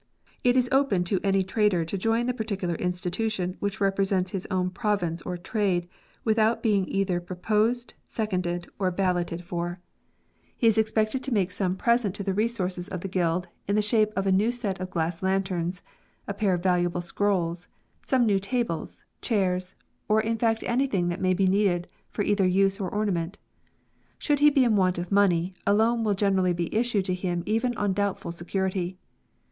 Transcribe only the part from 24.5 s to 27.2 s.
in want of money, a loan will generally be issued to